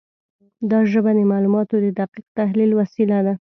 [0.71, 3.29] دا ژبه د معلوماتو د دقیق تحلیل وسیله ده.